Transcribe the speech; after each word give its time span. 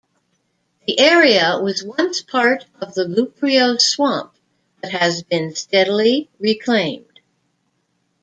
The 0.87 0.97
area 0.97 1.59
was 1.61 1.83
once 1.83 2.23
part 2.23 2.65
of 2.79 2.95
the 2.95 3.03
Luprio 3.03 3.79
swamp, 3.79 4.33
but 4.81 4.93
has 4.93 5.21
been 5.21 5.53
steadily 5.55 6.27
reclaimed. 6.39 7.19